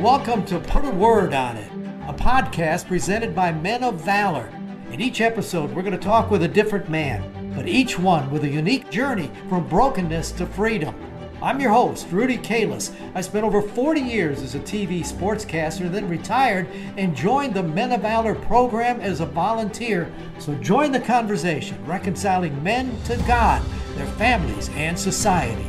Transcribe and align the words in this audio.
Welcome 0.00 0.44
to 0.44 0.60
Put 0.60 0.84
a 0.84 0.90
Word 0.92 1.34
on 1.34 1.56
It, 1.56 1.72
a 2.06 2.14
podcast 2.14 2.86
presented 2.86 3.34
by 3.34 3.50
Men 3.50 3.82
of 3.82 4.00
Valor. 4.04 4.48
In 4.92 5.00
each 5.00 5.20
episode, 5.20 5.72
we're 5.72 5.82
going 5.82 5.90
to 5.90 5.98
talk 5.98 6.30
with 6.30 6.44
a 6.44 6.48
different 6.48 6.88
man, 6.88 7.52
but 7.56 7.66
each 7.66 7.98
one 7.98 8.30
with 8.30 8.44
a 8.44 8.48
unique 8.48 8.90
journey 8.90 9.28
from 9.48 9.66
brokenness 9.66 10.30
to 10.32 10.46
freedom. 10.46 10.94
I'm 11.42 11.60
your 11.60 11.72
host, 11.72 12.06
Rudy 12.12 12.38
Kalis. 12.38 12.94
I 13.16 13.22
spent 13.22 13.44
over 13.44 13.60
40 13.60 14.00
years 14.00 14.40
as 14.40 14.54
a 14.54 14.60
TV 14.60 15.00
sportscaster, 15.00 15.90
then 15.90 16.08
retired 16.08 16.68
and 16.96 17.16
joined 17.16 17.54
the 17.54 17.64
Men 17.64 17.90
of 17.90 18.02
Valor 18.02 18.36
program 18.36 19.00
as 19.00 19.18
a 19.18 19.26
volunteer. 19.26 20.12
So 20.38 20.54
join 20.54 20.92
the 20.92 21.00
conversation, 21.00 21.84
reconciling 21.86 22.62
men 22.62 22.96
to 23.06 23.16
God, 23.26 23.64
their 23.96 24.06
families, 24.06 24.68
and 24.74 24.96
society. 24.96 25.66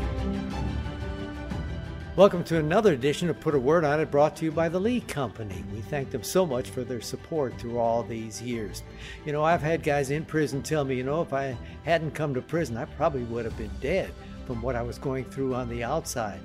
Welcome 2.20 2.44
to 2.44 2.60
another 2.60 2.92
edition 2.92 3.30
of 3.30 3.40
Put 3.40 3.56
a 3.56 3.60
Word 3.60 3.86
on 3.86 4.02
It 4.02 4.12
brought 4.12 4.36
to 4.36 4.44
you 4.44 4.52
by 4.52 4.68
the 4.68 4.78
Lee 4.78 5.00
Company. 5.00 5.64
We 5.74 5.80
thank 5.80 6.12
them 6.12 6.22
so 6.22 6.46
much 6.46 6.70
for 6.70 6.84
their 6.84 7.00
support 7.00 7.58
through 7.58 7.78
all 7.78 8.04
these 8.04 8.42
years. 8.42 8.84
You 9.26 9.32
know, 9.32 9.42
I've 9.42 9.62
had 9.62 9.84
guys 9.84 10.10
in 10.10 10.26
prison 10.26 10.62
tell 10.62 10.84
me, 10.84 10.96
you 10.96 11.06
know, 11.06 11.22
if 11.22 11.32
I 11.32 11.58
hadn't 11.86 12.12
come 12.12 12.34
to 12.34 12.42
prison, 12.42 12.76
I 12.76 12.84
probably 12.84 13.24
would 13.24 13.46
have 13.46 13.58
been 13.58 13.72
dead 13.80 14.12
from 14.46 14.62
what 14.62 14.76
I 14.76 14.82
was 14.82 14.98
going 14.98 15.24
through 15.32 15.56
on 15.56 15.70
the 15.70 15.82
outside. 15.82 16.42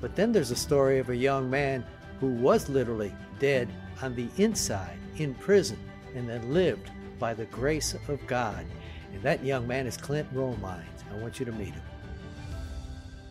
But 0.00 0.16
then 0.16 0.32
there's 0.32 0.52
a 0.52 0.56
story 0.56 0.98
of 0.98 1.10
a 1.10 1.16
young 1.16 1.50
man 1.50 1.84
who 2.18 2.28
was 2.28 2.70
literally 2.70 3.14
dead 3.38 3.68
on 4.00 4.14
the 4.14 4.28
inside 4.38 4.96
in 5.18 5.34
prison 5.34 5.76
and 6.14 6.26
then 6.26 6.54
lived 6.54 6.90
by 7.18 7.34
the 7.34 7.44
grace 7.44 7.92
of 7.92 8.26
God. 8.26 8.64
And 9.12 9.22
that 9.22 9.44
young 9.44 9.68
man 9.68 9.86
is 9.86 9.98
Clint 9.98 10.34
Romines. 10.34 10.86
I 11.12 11.18
want 11.18 11.38
you 11.38 11.44
to 11.44 11.52
meet 11.52 11.74
him. 11.74 11.82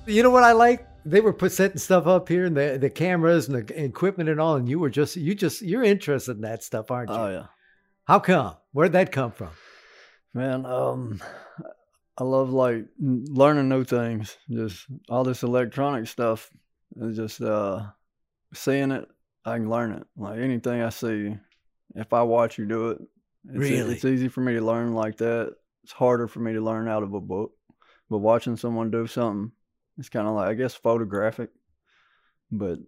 You 0.09 0.23
know 0.23 0.31
what 0.31 0.44
I 0.44 0.52
like? 0.52 0.90
they 1.05 1.22
were 1.22 1.34
put 1.34 1.52
setting 1.52 1.77
stuff 1.77 2.08
up 2.08 2.27
here 2.27 2.45
and 2.45 2.55
the 2.55 2.77
the 2.80 2.90
cameras 2.90 3.48
and 3.48 3.68
the 3.68 3.84
equipment 3.84 4.30
and 4.30 4.40
all, 4.40 4.55
and 4.55 4.70
you 4.70 4.80
were 4.80 4.90
just 4.90 5.16
you 5.16 5.34
just 5.34 5.62
you're 5.62 5.84
interested 5.84 6.35
in 6.35 6.41
that 6.41 6.63
stuff, 6.63 6.91
aren't 6.91 7.10
you? 7.10 7.15
Oh 7.15 7.29
yeah. 7.29 7.46
How 8.05 8.20
come? 8.20 8.55
Where'd 8.71 8.93
that 8.93 9.12
come 9.12 9.32
from? 9.32 9.49
Man, 10.34 10.65
um, 10.65 11.21
I 12.18 12.24
love 12.24 12.52
like 12.52 12.85
learning 12.99 13.70
new 13.70 13.84
things. 13.84 14.37
Just 14.49 14.85
all 15.10 15.24
this 15.24 15.43
electronic 15.43 16.07
stuff. 16.07 16.49
It's 16.99 17.18
just 17.18 17.41
uh, 17.41 17.84
seeing 18.54 18.91
it, 18.91 19.07
I 19.46 19.57
can 19.57 19.70
learn 19.70 19.91
it. 19.91 20.04
Like 20.18 20.40
anything 20.40 20.82
I 20.82 20.90
see, 20.90 21.35
if 21.96 22.13
I 22.13 22.24
watch 22.24 22.57
you 22.57 22.65
do 22.65 22.90
it, 22.90 23.02
it's, 23.48 23.57
really, 23.57 23.93
it's 23.93 24.05
easy 24.05 24.27
for 24.27 24.41
me 24.41 24.54
to 24.55 24.62
learn 24.62 24.93
like 24.93 25.18
that. 25.18 25.54
It's 25.84 25.93
harder 25.93 26.27
for 26.27 26.40
me 26.40 26.54
to 26.54 26.62
learn 26.62 26.87
out 26.87 27.04
of 27.04 27.13
a 27.13 27.21
book, 27.21 27.52
but 28.10 28.18
watching 28.20 28.57
someone 28.57 28.91
do 28.91 29.07
something 29.07 29.52
it's 30.00 30.10
kind 30.10 30.28
of 30.28 30.34
like 30.36 30.48
I 30.48 30.54
guess 30.54 30.74
photographic, 30.74 31.50
but 32.52 32.80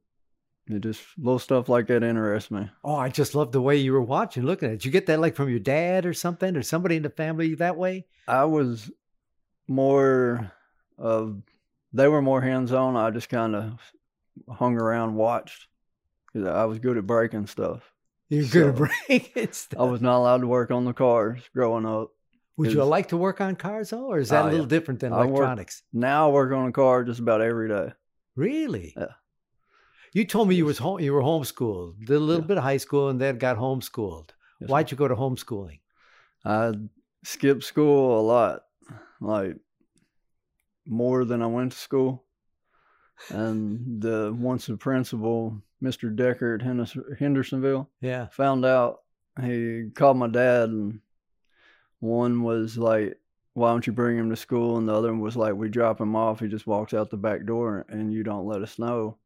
it 0.68 0.80
just 0.80 1.02
little 1.18 1.40
stuff 1.40 1.70
like 1.70 1.88
that 1.88 2.04
interests 2.04 2.50
me. 2.52 2.70
Oh, 2.84 2.96
I 2.96 3.10
just 3.10 3.36
love 3.36 3.52
the 3.52 3.62
way 3.62 3.78
you 3.78 3.94
were 3.94 4.02
watching, 4.02 4.44
looking 4.44 4.70
at 4.70 4.74
it. 4.74 4.78
Did 4.78 4.86
you 4.86 4.92
get 4.92 5.06
that 5.08 5.20
like 5.20 5.36
from 5.36 5.50
your 5.50 5.60
dad 5.60 6.06
or 6.06 6.14
something, 6.14 6.56
or 6.56 6.64
somebody 6.64 6.96
in 6.96 7.04
the 7.04 7.10
family 7.10 7.54
that 7.56 7.78
way? 7.78 8.06
I 8.28 8.46
was 8.46 8.90
more 9.68 10.52
of 10.98 11.42
they 11.94 12.08
were 12.08 12.22
more 12.22 12.42
hands 12.42 12.72
on. 12.72 12.96
I 12.96 13.12
just 13.12 13.30
kind 13.30 13.56
of 13.56 13.80
hung 14.50 14.78
around, 14.78 15.16
watched 15.16 15.68
because 16.32 16.48
I 16.48 16.66
was 16.66 16.80
good 16.80 16.98
at 16.98 17.06
breaking 17.06 17.48
stuff. 17.48 17.92
You're 18.30 18.46
so 18.46 18.52
good 18.52 18.70
at 18.70 18.76
breaking 19.08 19.52
stuff. 19.52 19.80
I 19.80 19.84
was 19.84 20.02
not 20.02 20.18
allowed 20.18 20.42
to 20.42 20.48
work 20.48 20.72
on 20.72 20.86
the 20.86 20.94
cars 20.94 21.42
growing 21.54 21.86
up. 21.86 22.12
Would 22.62 22.74
you 22.74 22.84
like 22.84 23.10
to 23.10 23.18
work 23.18 23.42
on 23.42 23.56
cars 23.56 23.90
though, 23.90 24.06
or 24.06 24.20
is 24.20 24.30
that 24.30 24.46
uh, 24.46 24.50
a 24.50 24.52
little 24.52 24.66
yeah. 24.66 24.70
different 24.70 25.00
than 25.00 25.14
electronics? 25.14 25.84
Work, 25.94 26.02
now 26.02 26.30
I 26.30 26.32
work 26.32 26.52
on 26.54 26.68
a 26.68 26.72
car 26.72 27.04
just 27.04 27.20
about 27.20 27.42
every 27.42 27.68
day. 27.68 27.94
Really? 28.36 28.94
Yeah. 28.96 29.08
You 30.14 30.26
told 30.26 30.48
me 30.48 30.56
you 30.56 30.66
was 30.66 30.78
home, 30.78 31.00
you 31.00 31.14
were 31.14 31.22
homeschooled, 31.22 32.06
did 32.06 32.16
a 32.16 32.20
little 32.20 32.44
yeah. 32.44 32.48
bit 32.48 32.58
of 32.58 32.64
high 32.64 32.78
school, 32.78 33.10
and 33.10 33.20
then 33.20 33.38
got 33.38 33.58
homeschooled. 33.58 34.30
Yes, 34.60 34.70
Why'd 34.70 34.90
sir. 34.90 34.94
you 34.94 34.98
go 34.98 35.08
to 35.08 35.16
homeschooling? 35.16 35.80
I 36.46 36.74
skipped 37.24 37.64
school 37.64 38.20
a 38.20 38.22
lot, 38.22 38.64
like 39.20 39.56
more 40.86 41.26
than 41.26 41.42
I 41.42 41.48
went 41.48 41.72
to 41.72 41.78
school. 41.78 42.26
And 43.30 44.02
the 44.02 44.36
once 44.38 44.66
the 44.66 44.78
principal, 44.78 45.62
Mr. 45.82 46.16
Decker 46.16 46.56
at 46.56 47.18
Hendersonville, 47.20 47.90
yeah, 48.02 48.28
found 48.28 48.66
out. 48.66 49.00
He 49.42 49.90
called 49.96 50.18
my 50.18 50.28
dad 50.28 50.70
and 50.70 51.00
one 52.02 52.44
was 52.44 52.78
like, 52.78 53.18
why 53.54 53.70
don't 53.70 53.88
you 53.88 53.94
bring 53.94 54.18
him 54.18 54.30
to 54.30 54.36
school? 54.36 54.78
And 54.78 54.88
the 54.88 54.94
other 54.94 55.10
one 55.10 55.22
was 55.22 55.38
like, 55.38 55.54
we 55.54 55.70
drop 55.70 56.02
him 56.02 56.16
off. 56.16 56.40
He 56.40 56.48
just 56.48 56.68
walks 56.68 56.94
out 56.94 57.10
the 57.10 57.18
back 57.18 57.46
door 57.46 57.86
and 57.90 58.14
you 58.14 58.24
don't 58.24 58.48
let 58.48 58.62
us 58.62 58.78
know. 58.78 59.18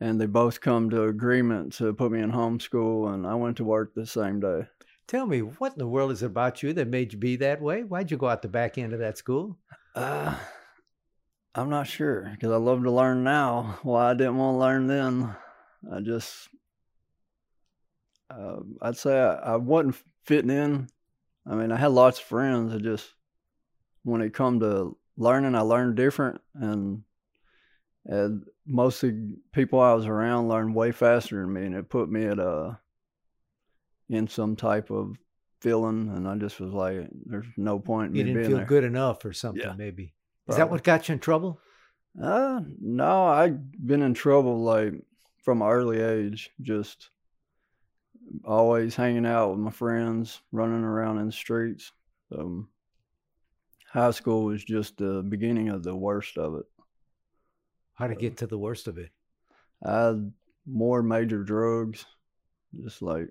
And 0.00 0.20
they 0.20 0.26
both 0.26 0.60
come 0.60 0.88
to 0.90 1.04
agreement 1.04 1.74
to 1.74 1.92
put 1.92 2.12
me 2.12 2.20
in 2.20 2.32
homeschool. 2.32 3.12
And 3.12 3.26
I 3.26 3.34
went 3.34 3.56
to 3.58 3.64
work 3.64 3.94
the 3.94 4.06
same 4.06 4.40
day. 4.40 4.66
Tell 5.08 5.26
me, 5.26 5.40
what 5.40 5.72
in 5.72 5.78
the 5.78 5.86
world 5.86 6.12
is 6.12 6.22
it 6.22 6.26
about 6.26 6.62
you 6.62 6.72
that 6.74 6.88
made 6.88 7.12
you 7.12 7.18
be 7.18 7.36
that 7.36 7.60
way? 7.60 7.82
Why'd 7.82 8.10
you 8.10 8.16
go 8.16 8.28
out 8.28 8.42
the 8.42 8.48
back 8.48 8.78
end 8.78 8.92
of 8.92 9.00
that 9.00 9.18
school? 9.18 9.58
Uh, 9.94 10.34
I'm 11.54 11.70
not 11.70 11.86
sure 11.86 12.30
because 12.32 12.52
I 12.52 12.56
love 12.56 12.82
to 12.82 12.90
learn 12.90 13.24
now. 13.24 13.78
Why 13.82 14.10
I 14.10 14.14
didn't 14.14 14.38
want 14.38 14.54
to 14.54 14.58
learn 14.58 14.86
then. 14.86 15.34
I 15.92 16.00
just, 16.00 16.48
uh, 18.30 18.60
I'd 18.80 18.96
say 18.96 19.18
I, 19.18 19.34
I 19.34 19.56
wasn't 19.56 19.96
fitting 20.24 20.50
in 20.50 20.88
I 21.46 21.54
mean, 21.54 21.72
I 21.72 21.76
had 21.76 21.90
lots 21.90 22.18
of 22.18 22.24
friends. 22.24 22.72
It 22.74 22.82
just 22.82 23.12
when 24.04 24.20
it 24.20 24.34
come 24.34 24.60
to 24.60 24.96
learning, 25.16 25.54
I 25.54 25.60
learned 25.60 25.96
different, 25.96 26.40
and 26.54 27.02
and 28.04 28.44
most 28.66 29.02
of 29.02 29.10
the 29.10 29.36
people 29.52 29.80
I 29.80 29.94
was 29.94 30.06
around 30.06 30.48
learned 30.48 30.74
way 30.74 30.92
faster 30.92 31.40
than 31.40 31.52
me, 31.52 31.66
and 31.66 31.74
it 31.74 31.88
put 31.88 32.10
me 32.10 32.24
at 32.26 32.38
a 32.38 32.78
in 34.08 34.28
some 34.28 34.56
type 34.56 34.90
of 34.90 35.16
feeling, 35.60 36.10
and 36.14 36.28
I 36.28 36.36
just 36.36 36.60
was 36.60 36.72
like, 36.72 37.08
"There's 37.26 37.46
no 37.56 37.78
point." 37.78 38.14
you 38.14 38.24
didn't 38.24 38.46
feel 38.46 38.58
there. 38.58 38.66
good 38.66 38.84
enough, 38.84 39.24
or 39.24 39.32
something, 39.32 39.62
yeah, 39.62 39.74
maybe. 39.76 40.14
Is 40.48 40.56
that 40.56 40.70
what 40.70 40.82
got 40.82 41.08
you 41.08 41.14
in 41.14 41.18
trouble? 41.18 41.60
Uh, 42.20 42.60
no, 42.80 43.24
I've 43.24 43.86
been 43.86 44.02
in 44.02 44.14
trouble 44.14 44.62
like 44.62 44.92
from 45.42 45.62
an 45.62 45.68
early 45.68 46.00
age. 46.00 46.50
Just 46.60 47.10
always 48.44 48.96
hanging 48.96 49.26
out 49.26 49.50
with 49.50 49.58
my 49.58 49.70
friends, 49.70 50.40
running 50.52 50.84
around 50.84 51.18
in 51.18 51.26
the 51.26 51.32
streets. 51.32 51.92
Um, 52.36 52.68
high 53.90 54.10
school 54.10 54.44
was 54.44 54.64
just 54.64 54.96
the 54.96 55.22
beginning 55.22 55.68
of 55.68 55.82
the 55.82 55.94
worst 55.94 56.38
of 56.38 56.56
it. 56.56 56.64
How 57.94 58.06
to 58.06 58.14
get 58.14 58.38
to 58.38 58.46
the 58.46 58.58
worst 58.58 58.88
of 58.88 58.98
it? 58.98 59.10
I 59.84 60.06
had 60.06 60.32
more 60.66 61.02
major 61.02 61.42
drugs, 61.42 62.06
just 62.82 63.02
like. 63.02 63.28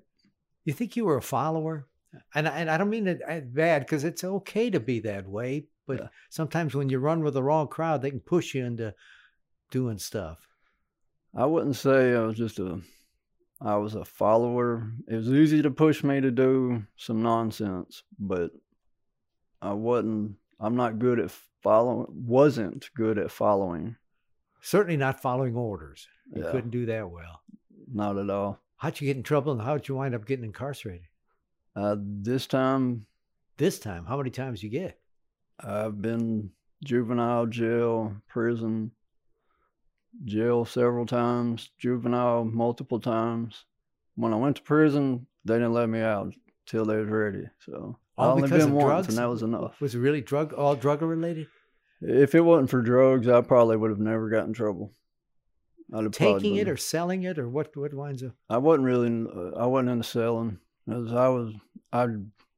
You 0.65 0.73
think 0.73 0.95
you 0.95 1.05
were 1.05 1.17
a 1.17 1.21
follower? 1.21 1.87
And 2.35 2.47
and 2.47 2.69
I 2.69 2.77
don't 2.77 2.89
mean 2.89 3.07
it 3.07 3.21
uh, 3.27 3.39
bad 3.39 3.79
because 3.79 4.03
it's 4.03 4.23
okay 4.23 4.69
to 4.69 4.79
be 4.79 4.99
that 4.99 5.27
way, 5.27 5.67
but 5.87 5.99
yeah. 5.99 6.07
sometimes 6.29 6.75
when 6.75 6.89
you 6.89 6.99
run 6.99 7.23
with 7.23 7.33
the 7.33 7.43
wrong 7.43 7.67
crowd, 7.67 8.01
they 8.01 8.09
can 8.09 8.19
push 8.19 8.53
you 8.53 8.65
into 8.65 8.93
doing 9.71 9.97
stuff. 9.97 10.47
I 11.33 11.45
wouldn't 11.45 11.77
say 11.77 12.13
I 12.13 12.19
was 12.21 12.37
just 12.37 12.59
a 12.59 12.81
I 13.63 13.75
was 13.77 13.93
a 13.95 14.03
follower. 14.03 14.91
It 15.07 15.15
was 15.15 15.29
easy 15.29 15.61
to 15.61 15.69
push 15.69 16.03
me 16.03 16.19
to 16.19 16.31
do 16.31 16.83
some 16.95 17.21
nonsense, 17.21 18.03
but 18.19 18.51
I 19.61 19.73
wasn't. 19.73 20.35
I'm 20.59 20.75
not 20.75 20.99
good 20.99 21.19
at 21.19 21.31
following. 21.61 22.07
Wasn't 22.09 22.89
good 22.95 23.19
at 23.19 23.31
following. 23.31 23.97
Certainly 24.61 24.97
not 24.97 25.21
following 25.21 25.55
orders. 25.55 26.07
You 26.33 26.43
yeah. 26.43 26.51
couldn't 26.51 26.71
do 26.71 26.87
that 26.87 27.09
well. 27.09 27.41
Not 27.91 28.17
at 28.17 28.29
all. 28.29 28.59
How'd 28.77 28.99
you 28.99 29.07
get 29.07 29.17
in 29.17 29.23
trouble, 29.23 29.51
and 29.51 29.61
how'd 29.61 29.87
you 29.87 29.95
wind 29.95 30.15
up 30.15 30.25
getting 30.25 30.45
incarcerated? 30.45 31.07
Uh, 31.75 31.97
this 31.99 32.47
time. 32.47 33.05
This 33.57 33.77
time, 33.77 34.05
how 34.05 34.17
many 34.17 34.31
times 34.31 34.63
you 34.63 34.69
get? 34.69 34.99
I've 35.59 36.01
been 36.01 36.49
juvenile 36.83 37.45
jail, 37.45 38.15
prison, 38.27 38.91
jail 40.25 40.65
several 40.65 41.05
times, 41.05 41.69
juvenile 41.77 42.45
multiple 42.45 42.99
times. 42.99 43.65
When 44.15 44.33
I 44.33 44.37
went 44.37 44.57
to 44.57 44.61
prison, 44.61 45.27
they 45.45 45.55
didn't 45.55 45.73
let 45.73 45.89
me 45.89 46.01
out 46.01 46.33
till 46.65 46.85
they 46.85 46.97
was 46.97 47.09
ready. 47.09 47.45
So 47.65 47.97
all 48.17 48.29
I 48.29 48.31
only 48.33 48.49
been 48.49 48.73
once, 48.73 48.85
drugs? 48.85 49.07
and 49.09 49.17
that 49.17 49.29
was 49.29 49.41
enough. 49.41 49.79
Was 49.81 49.95
it 49.95 49.99
really 49.99 50.21
drug 50.21 50.53
all 50.53 50.75
drug 50.75 51.01
related? 51.01 51.47
If 52.01 52.35
it 52.35 52.41
wasn't 52.41 52.69
for 52.69 52.81
drugs, 52.81 53.27
I 53.27 53.41
probably 53.41 53.77
would 53.77 53.91
have 53.91 53.99
never 53.99 54.29
got 54.29 54.45
in 54.45 54.53
trouble. 54.53 54.91
I'd 55.93 56.03
have 56.03 56.13
Taking 56.13 56.55
it 56.55 56.69
or 56.69 56.77
selling 56.77 57.23
it 57.23 57.37
or 57.37 57.49
what? 57.49 57.75
What 57.75 57.93
winds 57.93 58.23
up? 58.23 58.31
I 58.49 58.57
wasn't 58.57 58.85
really. 58.85 59.25
Uh, 59.25 59.57
I 59.57 59.65
wasn't 59.65 59.89
into 59.89 60.03
selling. 60.03 60.57
As 60.89 61.11
I 61.13 61.27
was, 61.27 61.53
I 61.91 62.07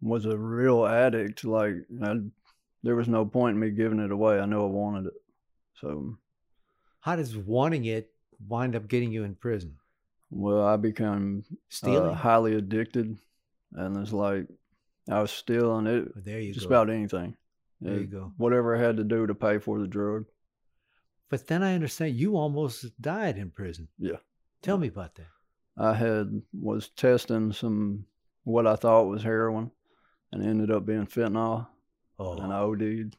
was 0.01 0.25
a 0.25 0.38
real 0.38 0.85
addict. 0.85 1.44
Like 1.44 1.75
I, 2.03 2.17
there 2.83 2.95
was 2.95 3.07
no 3.07 3.25
point 3.25 3.55
in 3.55 3.59
me 3.59 3.71
giving 3.71 4.00
it 4.00 4.11
away. 4.11 4.39
I 4.39 4.45
knew 4.45 4.61
I 4.61 4.67
wanted 4.67 5.07
it. 5.07 5.13
So 5.81 6.17
how 7.03 7.17
does 7.17 7.35
wanting 7.35 7.83
it 7.83 8.09
wind 8.47 8.77
up 8.77 8.88
getting 8.88 9.11
you 9.11 9.25
in 9.25 9.35
prison? 9.35 9.75
Well, 10.31 10.65
I 10.65 10.77
became 10.77 11.44
uh, 11.83 12.13
highly 12.13 12.55
addicted, 12.55 13.17
and 13.73 13.97
it's 13.97 14.13
like 14.13 14.47
I 15.11 15.19
was 15.19 15.29
stealing 15.31 15.85
it. 15.85 16.05
Well, 16.15 16.23
there 16.23 16.39
you 16.39 16.53
just 16.53 16.69
go. 16.69 16.75
about 16.75 16.89
anything. 16.89 17.35
There 17.81 17.95
it, 17.95 18.01
you 18.01 18.07
go. 18.07 18.31
Whatever 18.38 18.77
I 18.77 18.79
had 18.79 18.95
to 18.97 19.03
do 19.03 19.27
to 19.27 19.35
pay 19.35 19.59
for 19.59 19.79
the 19.79 19.88
drug. 19.88 20.27
But 21.29 21.45
then 21.47 21.61
I 21.61 21.75
understand 21.75 22.15
you 22.15 22.38
almost 22.38 22.85
died 23.01 23.38
in 23.38 23.51
prison. 23.51 23.89
Yeah. 24.00 24.17
Tell 24.61 24.77
me 24.77 24.88
about 24.88 25.15
that. 25.15 25.27
I 25.77 25.94
had 25.94 26.41
was 26.53 26.88
testing 26.88 27.51
some 27.51 28.05
what 28.45 28.65
I 28.65 28.77
thought 28.77 29.09
was 29.09 29.23
heroin, 29.23 29.71
and 30.31 30.41
ended 30.41 30.71
up 30.71 30.85
being 30.85 31.05
fentanyl, 31.05 31.67
Oh, 32.17 32.38
and 32.38 32.53
I 32.53 32.59
OD'd. 32.59 33.17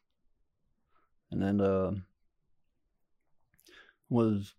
And 1.31 1.43
then 1.43 1.61
uh, 1.61 1.93
was 4.09 4.55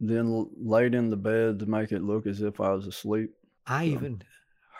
then 0.00 0.48
laid 0.56 0.94
in 0.94 1.10
the 1.10 1.16
bed 1.16 1.58
to 1.60 1.66
make 1.66 1.92
it 1.92 2.02
look 2.02 2.26
as 2.26 2.42
if 2.42 2.60
I 2.60 2.70
was 2.70 2.86
asleep. 2.86 3.30
I 3.66 3.86
so- 3.86 3.92
even 3.92 4.22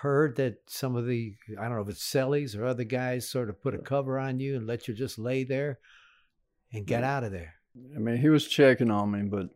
heard 0.01 0.37
that 0.37 0.59
some 0.67 0.97
of 0.97 1.07
the 1.07 1.35
I 1.59 1.63
don't 1.63 1.77
know 1.77 1.83
if 1.83 1.89
it's 1.89 2.13
Sellies 2.13 2.59
or 2.59 2.67
other 2.67 2.85
guys 2.85 3.29
sort 3.29 3.49
of 3.49 3.63
put 3.63 3.75
a 3.75 3.79
cover 3.79 4.19
on 4.19 4.39
you 4.39 4.57
and 4.57 4.67
let 4.67 4.87
you 4.87 4.93
just 4.93 5.19
lay 5.19 5.45
there 5.45 5.79
and 6.73 6.87
get 6.87 7.05
out 7.05 7.25
of 7.25 7.33
there. 7.33 7.55
I 7.97 7.99
mean, 7.99 8.19
he 8.19 8.29
was 8.29 8.47
checking 8.47 8.91
on 8.91 9.11
me, 9.11 9.23
but 9.23 9.49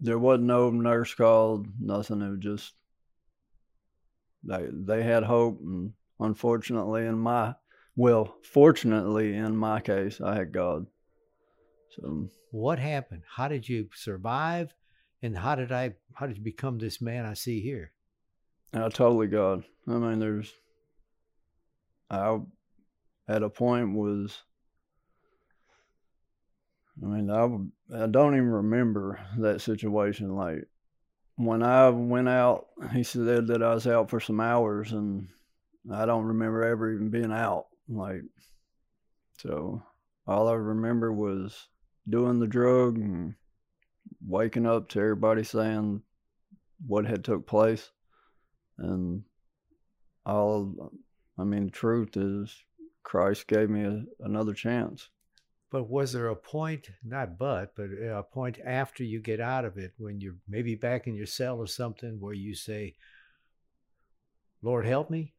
there 0.00 0.18
wasn't 0.18 0.46
no 0.46 0.70
nurse 0.70 1.14
called, 1.14 1.66
nothing. 1.78 2.22
It 2.22 2.30
was 2.30 2.40
just 2.40 2.74
they 4.42 4.66
they 4.72 5.02
had 5.02 5.24
hope, 5.24 5.60
and 5.60 5.92
unfortunately, 6.18 7.06
in 7.06 7.18
my 7.18 7.54
well, 7.96 8.34
fortunately, 8.42 9.34
in 9.34 9.56
my 9.56 9.80
case, 9.80 10.20
I 10.20 10.36
had 10.36 10.52
God. 10.52 10.86
So 11.90 12.28
What 12.50 12.78
happened? 12.78 13.22
How 13.28 13.48
did 13.48 13.68
you 13.68 13.88
survive? 13.94 14.74
And 15.22 15.36
how 15.36 15.54
did 15.54 15.72
I 15.72 15.94
how 16.14 16.26
did 16.26 16.38
you 16.38 16.42
become 16.42 16.78
this 16.78 17.00
man 17.00 17.26
I 17.26 17.34
see 17.34 17.60
here? 17.60 17.92
I 18.72 18.88
totally 18.88 19.26
God. 19.26 19.64
I 19.88 19.92
mean, 19.92 20.18
there's 20.18 20.52
I 22.10 22.38
at 23.28 23.42
a 23.42 23.50
point 23.50 23.94
was. 23.94 24.36
I 27.02 27.06
mean, 27.06 27.30
I 27.30 28.06
don't 28.06 28.34
even 28.34 28.50
remember 28.50 29.18
that 29.38 29.62
situation. 29.62 30.36
Like 30.36 30.66
when 31.36 31.62
I 31.62 31.88
went 31.88 32.28
out, 32.28 32.66
he 32.92 33.02
said 33.02 33.46
that 33.46 33.62
I 33.62 33.74
was 33.74 33.86
out 33.86 34.10
for 34.10 34.20
some 34.20 34.40
hours, 34.40 34.92
and 34.92 35.28
I 35.90 36.04
don't 36.04 36.26
remember 36.26 36.62
ever 36.62 36.92
even 36.92 37.08
being 37.08 37.32
out. 37.32 37.66
Like, 37.88 38.22
so 39.38 39.82
all 40.26 40.48
I 40.48 40.54
remember 40.54 41.12
was 41.12 41.68
doing 42.10 42.38
the 42.38 42.46
drug 42.46 42.98
and 42.98 43.34
waking 44.26 44.66
up 44.66 44.88
to 44.90 45.00
everybody 45.00 45.44
saying 45.44 46.02
what 46.86 47.06
had 47.06 47.24
took 47.24 47.46
place, 47.46 47.90
and 48.78 49.22
all. 50.26 50.92
I 51.38 51.44
mean, 51.44 51.66
the 51.66 51.70
truth 51.70 52.16
is, 52.16 52.54
Christ 53.02 53.46
gave 53.46 53.70
me 53.70 53.84
a, 53.84 54.04
another 54.20 54.52
chance. 54.52 55.08
But 55.70 55.88
was 55.88 56.12
there 56.12 56.28
a 56.28 56.36
point, 56.36 56.90
not 57.04 57.38
but, 57.38 57.74
but 57.76 57.86
uh, 58.02 58.18
a 58.18 58.22
point 58.22 58.58
after 58.64 59.04
you 59.04 59.20
get 59.20 59.40
out 59.40 59.64
of 59.64 59.78
it 59.78 59.92
when 59.98 60.20
you're 60.20 60.36
maybe 60.48 60.74
back 60.74 61.06
in 61.06 61.14
your 61.14 61.26
cell 61.26 61.58
or 61.58 61.66
something 61.66 62.18
where 62.18 62.34
you 62.34 62.54
say, 62.54 62.96
Lord, 64.62 64.84
help 64.84 65.10
me? 65.10 65.34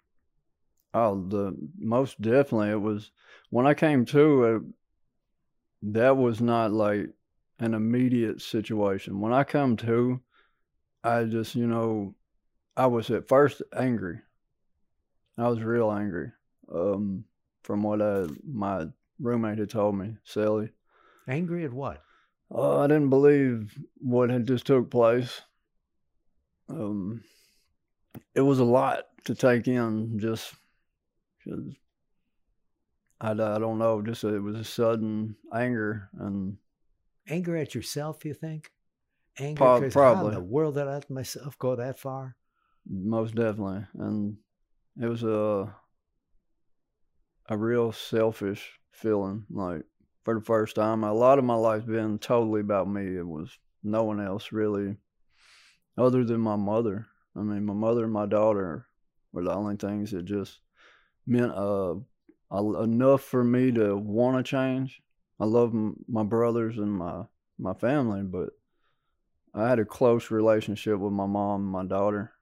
Oh, 0.93 1.27
the 1.27 1.55
most 1.77 2.21
definitely 2.21 2.69
it 2.69 2.81
was 2.81 3.11
when 3.49 3.67
I 3.67 3.73
came 3.73 4.05
to. 4.05 4.73
That 5.81 6.17
was 6.17 6.41
not 6.41 6.71
like 6.71 7.09
an 7.59 7.73
immediate 7.73 8.41
situation. 8.41 9.19
When 9.19 9.33
I 9.33 9.43
come 9.43 9.77
to, 9.77 10.19
I 11.03 11.23
just 11.23 11.55
you 11.55 11.67
know, 11.67 12.15
I 12.75 12.87
was 12.87 13.09
at 13.09 13.27
first 13.27 13.61
angry. 13.75 14.19
I 15.37 15.47
was 15.47 15.61
real 15.61 15.91
angry. 15.91 16.31
Um, 16.73 17.25
from 17.63 17.83
what 17.83 18.01
I, 18.01 18.27
my 18.45 18.87
roommate 19.19 19.59
had 19.59 19.69
told 19.69 19.95
me, 19.95 20.15
Sally. 20.23 20.69
Angry 21.27 21.65
at 21.65 21.73
what? 21.73 22.03
Uh, 22.53 22.79
I 22.79 22.87
didn't 22.87 23.09
believe 23.09 23.77
what 23.97 24.29
had 24.29 24.47
just 24.47 24.65
took 24.65 24.89
place. 24.89 25.41
Um, 26.69 27.23
it 28.35 28.41
was 28.41 28.59
a 28.59 28.65
lot 28.65 29.05
to 29.25 29.35
take 29.35 29.67
in. 29.67 30.19
Just, 30.19 30.53
I, 33.21 33.31
I 33.31 33.59
don't 33.59 33.77
know. 33.77 34.01
Just 34.01 34.23
it 34.23 34.39
was 34.39 34.55
a 34.57 34.63
sudden 34.63 35.37
anger, 35.53 36.09
and 36.13 36.57
Anger 37.27 37.55
at 37.55 37.73
yourself, 37.73 38.23
you 38.25 38.33
think? 38.35 38.73
Anger 39.39 39.57
Prob- 39.57 39.81
'cause 39.83 39.95
how 39.95 40.25
in 40.27 40.33
the 40.33 40.41
world 40.43 40.75
did 40.75 40.87
I 40.87 40.93
let 40.95 41.09
myself 41.09 41.57
go 41.57 41.75
that 41.75 41.99
far? 41.99 42.35
most 42.85 43.35
definitely, 43.35 43.85
and 43.95 44.37
it 44.99 45.07
was 45.07 45.23
a 45.23 45.75
a 47.49 47.57
real 47.57 47.91
selfish 47.91 48.79
feeling. 48.91 49.45
Like 49.49 49.83
for 50.23 50.35
the 50.35 50.41
first 50.45 50.75
time, 50.75 51.03
a 51.03 51.13
lot 51.13 51.39
of 51.39 51.45
my 51.45 51.55
life's 51.55 51.85
been 51.85 52.19
totally 52.19 52.61
about 52.61 52.89
me. 52.89 53.15
It 53.17 53.27
was 53.27 53.57
no 53.83 54.03
one 54.03 54.19
else 54.21 54.51
really, 54.51 54.97
other 55.97 56.23
than 56.23 56.41
my 56.41 56.55
mother. 56.55 57.07
I 57.35 57.39
mean, 57.41 57.65
my 57.65 57.73
mother 57.73 58.03
and 58.03 58.13
my 58.13 58.25
daughter 58.25 58.87
were 59.31 59.43
the 59.43 59.53
only 59.53 59.77
things 59.77 60.11
that 60.11 60.23
just 60.23 60.59
meant 61.27 61.53
uh, 61.53 61.95
enough 62.59 63.23
for 63.23 63.43
me 63.43 63.71
to 63.71 63.95
want 63.95 64.37
to 64.37 64.49
change. 64.49 65.01
I 65.39 65.45
love 65.45 65.73
m- 65.73 66.03
my 66.07 66.23
brothers 66.23 66.77
and 66.77 66.91
my 66.91 67.23
my 67.57 67.73
family, 67.73 68.23
but 68.23 68.49
I 69.53 69.69
had 69.69 69.79
a 69.79 69.85
close 69.85 70.31
relationship 70.31 70.97
with 70.99 71.13
my 71.13 71.25
mom 71.25 71.61
and 71.61 71.71
my 71.71 71.85
daughter 71.85 72.33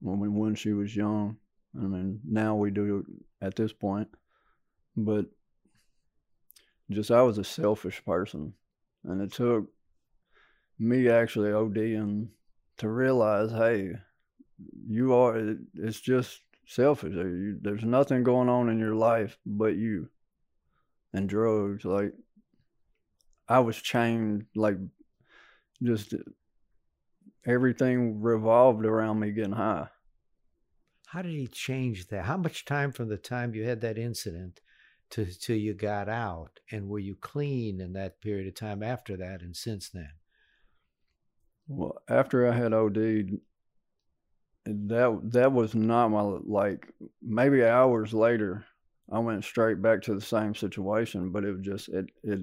when 0.00 0.18
we, 0.20 0.28
when 0.28 0.54
she 0.54 0.72
was 0.72 0.94
young. 0.94 1.38
I 1.76 1.84
mean, 1.84 2.20
now 2.28 2.56
we 2.56 2.70
do 2.70 3.04
at 3.40 3.56
this 3.56 3.72
point, 3.72 4.08
but 4.96 5.26
just 6.90 7.10
I 7.10 7.22
was 7.22 7.38
a 7.38 7.44
selfish 7.44 8.04
person, 8.04 8.54
and 9.04 9.20
it 9.22 9.32
took 9.32 9.66
me 10.78 11.08
actually 11.08 11.50
ODing 11.50 12.28
to 12.78 12.88
realize, 12.88 13.50
hey, 13.50 13.94
you 14.88 15.14
are. 15.14 15.36
it- 15.36 15.58
It's 15.74 16.00
just 16.00 16.40
selfish. 16.66 17.14
There- 17.14 17.56
There's 17.60 17.84
nothing 17.84 18.22
going 18.22 18.48
on 18.48 18.68
in 18.68 18.78
your 18.78 18.94
life 18.94 19.38
but 19.44 19.76
you 19.76 20.10
and 21.12 21.28
drugs. 21.28 21.84
Like 21.84 22.12
I 23.48 23.60
was 23.60 23.76
chained, 23.76 24.46
like 24.54 24.76
just 25.82 26.14
everything 27.46 28.20
revolved 28.20 28.86
around 28.86 29.20
me 29.20 29.30
getting 29.32 29.52
high. 29.52 29.88
How 31.06 31.22
did 31.22 31.32
he 31.32 31.46
change 31.46 32.08
that? 32.08 32.24
How 32.24 32.36
much 32.36 32.64
time 32.64 32.90
from 32.92 33.08
the 33.08 33.18
time 33.18 33.54
you 33.54 33.64
had 33.64 33.80
that 33.82 33.98
incident 33.98 34.60
to 35.10 35.26
till 35.26 35.56
you 35.56 35.74
got 35.74 36.08
out? 36.08 36.58
And 36.72 36.88
were 36.88 36.98
you 36.98 37.14
clean 37.14 37.80
in 37.80 37.92
that 37.92 38.20
period 38.20 38.48
of 38.48 38.54
time 38.54 38.82
after 38.82 39.16
that 39.18 39.40
and 39.42 39.54
since 39.54 39.90
then? 39.90 40.10
Well, 41.68 41.98
after 42.08 42.50
I 42.50 42.56
had 42.56 42.72
OD'd, 42.72 43.38
that 44.64 45.20
that 45.32 45.52
was 45.52 45.74
not 45.74 46.08
my 46.08 46.22
like. 46.22 46.92
Maybe 47.22 47.64
hours 47.64 48.14
later, 48.14 48.64
I 49.10 49.18
went 49.18 49.44
straight 49.44 49.82
back 49.82 50.02
to 50.02 50.14
the 50.14 50.20
same 50.20 50.54
situation, 50.54 51.30
but 51.30 51.44
it 51.44 51.52
was 51.52 51.64
just 51.64 51.88
it 51.88 52.06
it 52.22 52.40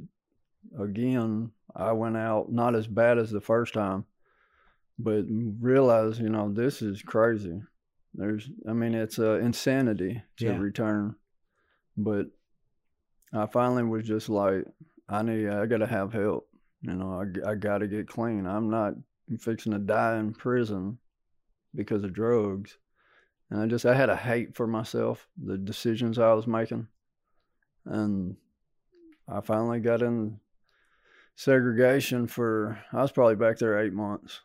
again. 0.79 1.51
I 1.75 1.93
went 1.93 2.17
out 2.17 2.51
not 2.51 2.75
as 2.75 2.87
bad 2.87 3.17
as 3.17 3.31
the 3.31 3.41
first 3.41 3.73
time, 3.73 4.05
but 4.99 5.23
realized 5.27 6.21
you 6.21 6.29
know 6.29 6.51
this 6.51 6.81
is 6.81 7.01
crazy. 7.01 7.61
There's, 8.13 8.49
I 8.67 8.73
mean, 8.73 8.93
it's 8.93 9.19
uh, 9.19 9.39
insanity 9.39 10.21
to 10.37 10.45
Yeah. 10.45 10.57
return, 10.57 11.15
but 11.95 12.25
I 13.33 13.45
finally 13.45 13.83
was 13.83 14.05
just 14.05 14.27
like, 14.27 14.65
I 15.07 15.21
need, 15.23 15.47
I 15.47 15.65
gotta 15.65 15.87
have 15.87 16.11
help. 16.11 16.49
You 16.81 16.93
know, 16.93 17.23
I, 17.45 17.51
I 17.51 17.55
gotta 17.55 17.87
get 17.87 18.09
clean. 18.09 18.45
I'm 18.45 18.69
not 18.69 18.95
fixing 19.39 19.71
to 19.71 19.79
die 19.79 20.17
in 20.17 20.33
prison 20.33 20.97
because 21.75 22.03
of 22.03 22.13
drugs. 22.13 22.77
And 23.49 23.61
I 23.61 23.67
just, 23.67 23.85
I 23.85 23.93
had 23.93 24.09
a 24.09 24.15
hate 24.15 24.55
for 24.55 24.67
myself, 24.67 25.27
the 25.41 25.57
decisions 25.57 26.17
I 26.17 26.33
was 26.33 26.47
making. 26.47 26.87
And 27.85 28.37
I 29.27 29.41
finally 29.41 29.79
got 29.79 30.01
in 30.01 30.39
segregation 31.35 32.27
for, 32.27 32.79
I 32.93 33.01
was 33.01 33.11
probably 33.11 33.35
back 33.35 33.57
there 33.57 33.79
eight 33.79 33.93
months, 33.93 34.41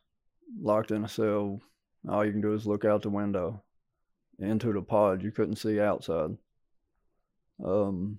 locked 0.60 0.90
in 0.90 1.04
a 1.04 1.08
cell. 1.08 1.60
All 2.08 2.24
you 2.24 2.32
can 2.32 2.40
do 2.40 2.54
is 2.54 2.66
look 2.66 2.84
out 2.84 3.02
the 3.02 3.10
window 3.10 3.62
into 4.38 4.72
the 4.72 4.82
pod. 4.82 5.22
You 5.22 5.30
couldn't 5.30 5.56
see 5.56 5.80
outside. 5.80 6.36
Um, 7.64 8.18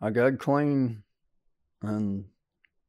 I 0.00 0.10
got 0.10 0.38
clean 0.38 1.02
and 1.82 2.24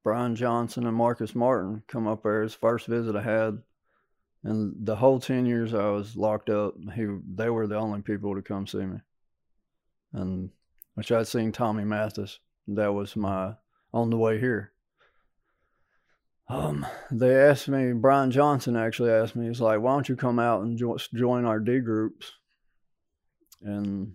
Brian 0.04 0.36
Johnson 0.36 0.86
and 0.86 0.96
Marcus 0.96 1.34
Martin 1.34 1.84
come 1.88 2.08
up 2.08 2.24
there. 2.24 2.44
His 2.44 2.54
first 2.54 2.88
visit 2.88 3.16
I 3.16 3.22
had, 3.22 3.62
and 4.46 4.75
the 4.86 4.96
whole 4.96 5.20
ten 5.20 5.48
years 5.48 5.74
I 5.74 5.90
was 5.90 6.16
locked 6.16 6.52
up, 6.52 6.75
he 6.96 7.08
they 7.36 7.50
were 7.50 7.66
the 7.66 7.78
only 7.78 8.02
people 8.02 8.36
to 8.36 8.44
come 8.44 8.68
see 8.68 8.86
me. 8.86 9.00
And 10.14 10.52
which 10.94 11.12
I'd 11.12 11.28
seen 11.28 11.52
Tommy 11.52 11.84
Mathis. 11.84 12.40
That 12.68 12.94
was 12.94 13.16
my 13.16 13.56
on 13.92 14.12
the 14.12 14.18
way 14.18 14.40
here. 14.40 14.72
Um, 16.48 16.86
they 17.12 17.36
asked 17.36 17.68
me. 17.68 17.92
Brian 17.94 18.30
Johnson 18.30 18.75
actually 18.75 19.12
asked 19.12 19.36
me. 19.36 19.48
He's 19.48 19.62
like, 19.62 19.82
"Why 19.82 19.94
don't 19.94 20.08
you 20.08 20.16
come 20.16 20.38
out 20.38 20.62
and 20.62 20.78
jo- 20.78 20.98
join 21.14 21.46
our 21.46 21.60
D 21.60 21.80
groups?" 21.80 22.32
And 23.62 24.14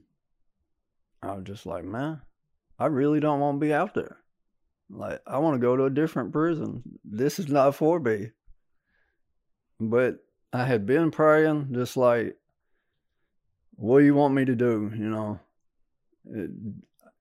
I 1.23 1.35
was 1.35 1.45
just 1.45 1.67
like, 1.67 1.85
"Man, 1.85 2.23
I 2.79 2.87
really 2.87 3.19
don't 3.19 3.41
want 3.41 3.61
to 3.61 3.67
be 3.67 3.75
out 3.75 3.95
there." 3.95 4.19
Like, 4.89 5.21
I 5.27 5.39
want 5.39 5.55
to 5.55 5.67
go 5.67 5.77
to 5.77 5.85
a 5.85 5.91
different 5.91 6.33
prison. 6.33 6.83
This 7.05 7.41
is 7.41 7.49
not 7.49 7.75
for 7.75 7.99
me. 7.99 8.31
But 9.81 10.19
I 10.53 10.65
had 10.65 10.85
been 10.85 11.11
praying, 11.11 11.69
just 11.73 11.97
like, 11.97 12.37
what 13.77 14.01
do 14.01 14.05
you 14.05 14.15
want 14.15 14.35
me 14.35 14.45
to 14.45 14.55
do? 14.55 14.93
You 14.95 15.09
know, 15.09 15.41
it, 16.31 16.51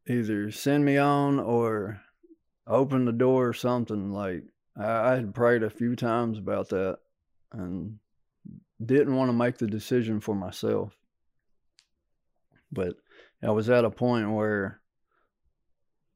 either 0.07 0.51
send 0.51 0.83
me 0.83 0.97
on 0.97 1.39
or 1.39 2.01
open 2.67 3.05
the 3.05 3.13
door 3.13 3.47
or 3.47 3.53
something. 3.53 4.11
Like, 4.11 4.43
I, 4.75 5.11
I 5.11 5.15
had 5.15 5.33
prayed 5.33 5.63
a 5.63 5.69
few 5.69 5.95
times 5.95 6.37
about 6.37 6.69
that 6.69 6.99
and 7.53 7.97
didn't 8.85 9.15
want 9.15 9.29
to 9.29 9.33
make 9.33 9.57
the 9.57 9.67
decision 9.67 10.19
for 10.19 10.35
myself. 10.35 10.97
But 12.71 12.95
I 13.41 13.51
was 13.51 13.69
at 13.69 13.85
a 13.85 13.89
point 13.89 14.31
where 14.31 14.81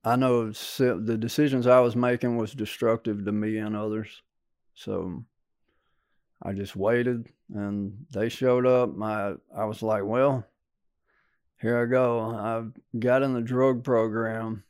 I 0.04 0.18
know 0.18 0.52
the 0.52 1.18
decisions 1.18 1.68
I 1.68 1.80
was 1.80 1.96
making 1.96 2.36
was 2.36 2.52
destructive 2.52 3.24
to 3.24 3.32
me 3.32 3.58
and 3.58 3.76
others. 3.76 4.22
So 4.76 5.24
I 6.44 6.54
just 6.54 6.76
waited 6.76 7.30
and 7.54 8.06
they 8.12 8.30
showed 8.30 8.66
up. 8.66 8.90
I 9.02 9.36
I 9.56 9.66
was 9.66 9.82
like, 9.82 10.04
well, 10.04 10.46
here 11.62 11.82
I 11.82 11.86
go. 11.86 12.20
I 12.20 12.64
got 13.00 13.24
in 13.24 13.34
the 13.34 13.42
drug 13.42 13.84
program 13.84 14.64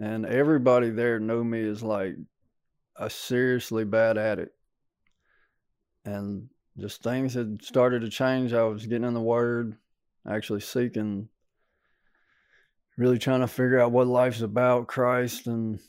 and 0.00 0.24
everybody 0.24 0.90
there 0.90 1.20
knew 1.20 1.44
me 1.44 1.68
as 1.68 1.82
like 1.82 2.16
a 2.96 3.10
seriously 3.10 3.84
bad 3.84 4.16
addict. 4.16 4.56
And 6.04 6.48
just 6.78 7.02
things 7.02 7.34
had 7.34 7.62
started 7.62 8.00
to 8.00 8.08
change. 8.08 8.52
I 8.52 8.62
was 8.62 8.86
getting 8.86 9.06
in 9.06 9.14
the 9.14 9.20
word, 9.20 9.76
actually 10.26 10.60
seeking 10.60 11.28
really 12.96 13.18
trying 13.18 13.40
to 13.40 13.48
figure 13.48 13.80
out 13.80 13.92
what 13.92 14.06
life's 14.06 14.42
about, 14.42 14.86
Christ, 14.86 15.46
and 15.46 15.80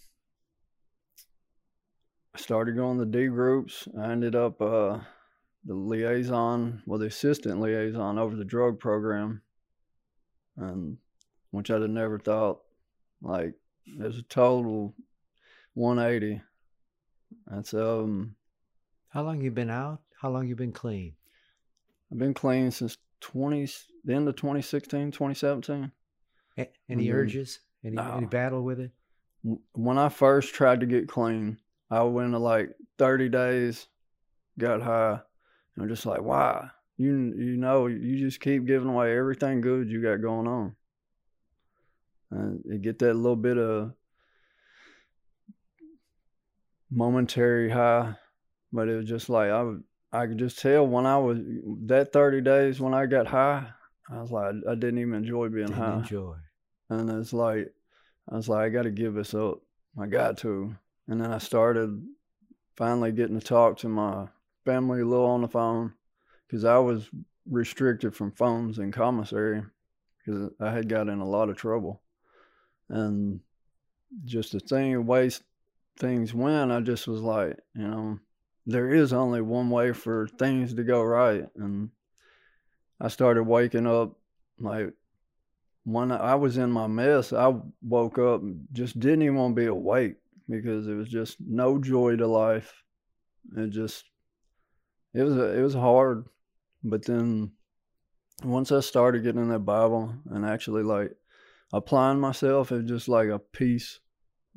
I 2.36 2.40
started 2.40 2.76
going 2.76 2.98
to 3.00 3.06
D 3.06 3.28
groups. 3.28 3.88
I 4.00 4.12
ended 4.12 4.36
up 4.36 4.62
uh, 4.62 5.00
the 5.66 5.74
liaison, 5.74 6.82
well, 6.86 7.00
the 7.00 7.06
assistant 7.06 7.62
liaison 7.62 8.18
over 8.18 8.36
the 8.36 8.46
drug 8.46 8.80
program, 8.80 9.42
and 10.58 10.98
which 11.52 11.70
I'd 11.70 11.82
have 11.82 11.90
never 11.90 12.20
thought. 12.20 12.62
Like, 13.22 13.54
it 13.86 14.04
was 14.04 14.18
a 14.18 14.24
total 14.24 14.96
180. 15.76 16.42
That's 17.48 17.74
um. 17.74 18.36
How 19.10 19.22
long 19.22 19.42
you 19.42 19.52
been 19.52 19.70
out? 19.70 20.02
How 20.20 20.30
long 20.30 20.48
you 20.48 20.56
been 20.56 20.72
clean? 20.72 21.14
I've 22.12 22.18
been 22.18 22.34
clean 22.34 22.72
since 22.72 22.98
20 23.22 23.68
the 24.04 24.14
end 24.14 24.28
of 24.28 24.36
2016, 24.36 25.12
2017. 25.12 25.92
Any 26.58 26.70
mm-hmm. 26.90 27.16
urges? 27.16 27.60
Any, 27.84 27.96
no. 27.96 28.18
any 28.18 28.26
battle 28.26 28.64
with 28.64 28.80
it? 28.80 28.92
When 29.74 29.98
I 29.98 30.10
first 30.10 30.54
tried 30.54 30.80
to 30.80 30.86
get 30.86 31.08
clean, 31.08 31.58
I 31.90 32.04
went 32.04 32.32
to 32.32 32.40
like 32.40 32.72
30 32.98 33.30
days, 33.30 33.88
got 34.58 34.82
high, 34.82 35.20
and 35.76 35.84
I'm 35.84 35.90
just 35.90 36.06
like, 36.06 36.22
why? 36.22 36.70
You 36.98 37.34
you 37.36 37.58
know, 37.58 37.88
you 37.88 38.20
just 38.20 38.40
keep 38.40 38.66
giving 38.66 38.90
away 38.90 39.18
everything 39.18 39.62
good 39.62 39.90
you 39.90 40.02
got 40.02 40.22
going 40.22 40.48
on, 40.48 40.76
and 42.32 42.64
you 42.66 42.78
get 42.78 43.00
that 43.00 43.16
little 43.16 43.36
bit 43.36 43.58
of 43.58 43.94
momentary 46.92 47.70
high, 47.70 48.16
but 48.72 48.88
it 48.88 48.96
was 48.96 49.10
just 49.10 49.30
like 49.30 49.50
I 49.50 49.74
I 50.12 50.28
could 50.28 50.38
just 50.38 50.60
tell 50.60 50.86
when 50.86 51.08
I 51.08 51.18
was 51.18 51.40
that 51.88 52.14
30 52.14 52.42
days 52.42 52.80
when 52.80 52.94
I 52.94 53.08
got 53.08 53.26
high, 53.26 53.66
I 54.10 54.22
was 54.22 54.32
like, 54.32 54.54
I 54.70 54.76
didn't 54.76 55.00
even 55.00 55.16
enjoy 55.16 55.50
being 55.50 55.68
didn't 55.68 55.82
high. 55.82 55.98
Enjoy. 55.98 56.36
And 56.90 57.10
it's 57.10 57.34
like, 57.34 57.74
I 58.32 58.36
was 58.36 58.48
like, 58.48 58.66
I 58.66 58.70
got 58.70 58.84
to 58.84 58.92
give 58.92 59.16
this 59.16 59.34
up. 59.34 59.62
I 60.00 60.06
got 60.06 60.38
to. 60.40 60.76
And 61.08 61.22
then 61.22 61.32
I 61.32 61.38
started 61.38 62.02
finally 62.76 63.12
getting 63.12 63.40
to 63.40 63.46
talk 63.46 63.78
to 63.78 63.90
my 63.90 64.28
family 64.66 65.02
a 65.02 65.06
little 65.06 65.26
on 65.26 65.42
the 65.42 65.48
phone 65.48 65.94
because 66.48 66.66
I 66.66 66.78
was 66.78 67.10
restricted 67.50 68.16
from 68.16 68.32
phones 68.32 68.80
in 68.80 68.92
commissary 68.92 69.64
because 70.18 70.52
I 70.60 70.72
had 70.72 70.88
got 70.88 71.10
in 71.10 71.20
a 71.20 71.28
lot 71.28 71.50
of 71.50 71.58
trouble. 71.58 72.02
And 72.90 73.42
just 74.26 74.54
the 74.54 74.60
thing, 74.60 75.06
way 75.06 75.30
things 75.98 76.34
went, 76.34 76.72
I 76.72 76.80
just 76.80 77.08
was 77.08 77.22
like, 77.22 77.58
you 77.76 77.88
know, 77.88 78.20
there 78.66 78.94
is 78.94 79.12
only 79.12 79.42
one 79.42 79.70
way 79.70 79.92
for 79.92 80.28
things 80.28 80.74
to 80.74 80.84
go 80.84 81.04
right. 81.04 81.46
And 81.58 81.90
I 83.02 83.10
started 83.10 83.44
waking 83.44 83.88
up 83.88 84.18
like 84.60 84.94
when 85.84 86.14
I 86.14 86.36
was 86.36 86.58
in 86.58 86.72
my 86.72 86.88
mess, 86.88 87.34
I 87.34 87.54
woke 87.82 88.18
up 88.18 88.42
just 88.72 88.98
didn't 89.00 89.24
even 89.24 89.36
want 89.36 89.56
to 89.56 89.62
be 89.62 89.68
awake 89.68 90.16
because 90.50 90.88
it 90.88 90.94
was 90.94 91.10
just 91.10 91.38
no 91.40 91.80
joy 91.80 92.16
to 92.16 92.28
life. 92.28 92.84
It 93.58 93.70
just 93.70 94.06
it 95.14 95.24
was 95.24 95.36
it 95.36 95.62
was 95.62 95.74
hard, 95.74 96.26
but 96.84 97.06
then 97.06 97.52
once 98.44 98.72
I 98.72 98.80
started 98.80 99.24
getting 99.24 99.42
in 99.42 99.50
that 99.50 99.60
Bible 99.60 100.14
and 100.30 100.46
actually 100.46 100.84
like 100.84 101.12
applying 101.72 102.20
myself, 102.20 102.72
it 102.72 102.82
was 102.82 102.90
just 102.90 103.08
like 103.08 103.30
a 103.30 103.40
peace, 103.40 104.00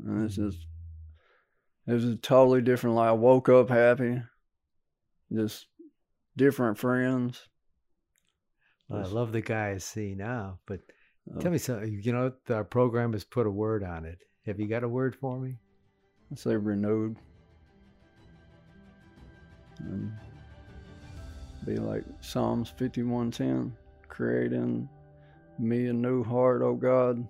and 0.04 0.24
it's 0.24 0.36
just 0.36 0.58
it 1.86 1.92
was 1.92 2.04
a 2.04 2.16
totally 2.16 2.62
different 2.62 2.96
life. 2.96 3.10
I 3.10 3.12
woke 3.12 3.48
up 3.48 3.68
happy, 3.68 4.22
just 5.32 5.66
different 6.36 6.78
friends. 6.78 7.48
Well, 8.88 9.04
I 9.04 9.08
love 9.08 9.32
the 9.32 9.40
guy 9.40 9.70
I 9.70 9.78
see 9.78 10.14
now, 10.14 10.60
but 10.66 10.80
uh, 11.34 11.40
tell 11.40 11.50
me 11.50 11.58
something. 11.58 12.00
You 12.02 12.12
know, 12.12 12.32
our 12.50 12.64
program 12.64 13.12
has 13.12 13.24
put 13.24 13.46
a 13.46 13.50
word 13.50 13.82
on 13.82 14.04
it. 14.04 14.18
Have 14.46 14.60
you 14.60 14.68
got 14.68 14.84
a 14.84 14.88
word 14.88 15.16
for 15.16 15.38
me? 15.38 15.56
Say 16.34 16.56
renewed. 16.56 17.16
And 19.78 20.12
be 21.64 21.76
like 21.76 22.04
Psalms 22.20 22.72
51:10, 22.78 23.72
creating 24.08 24.88
me 25.58 25.86
a 25.86 25.92
new 25.92 26.22
heart, 26.22 26.62
O 26.62 26.74
God, 26.74 27.26